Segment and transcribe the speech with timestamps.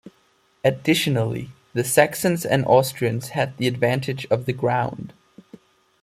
[0.63, 5.13] Additionally, the Saxons and Austrians had the advantage of the ground.